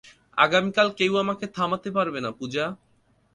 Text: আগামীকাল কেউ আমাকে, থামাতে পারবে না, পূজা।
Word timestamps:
আগামীকাল 0.37 0.87
কেউ 0.99 1.13
আমাকে, 1.17 1.45
থামাতে 1.55 1.89
পারবে 1.91 2.19
না, 2.21 2.31
পূজা। 2.31 2.65